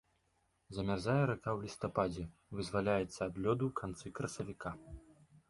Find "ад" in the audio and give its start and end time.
3.29-3.33